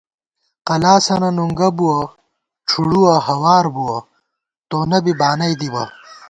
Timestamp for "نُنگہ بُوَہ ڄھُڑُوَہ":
1.37-3.15